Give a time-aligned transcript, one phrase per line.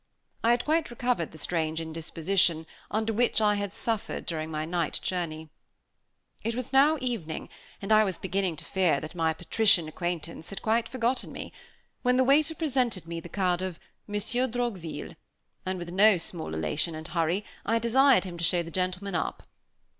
[0.43, 4.99] I had quite recovered the strange indisposition under which I had suffered during my night
[5.03, 5.51] journey.
[6.43, 7.49] It was now evening,
[7.83, 11.53] and I was beginning to fear that my patrician acquaintance had quite forgotten me,
[12.01, 15.15] when the waiter presented me the card of "Monsieur Droqville";
[15.67, 19.43] and, with no small elation and hurry, I desired him to show the gentleman up.